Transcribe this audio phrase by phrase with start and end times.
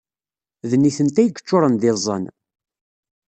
[0.69, 2.23] D nitenti ay yeččuṛen d iẓẓan.